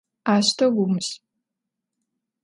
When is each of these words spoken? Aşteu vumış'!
Aşteu 0.33 0.69
vumış'! 0.75 1.09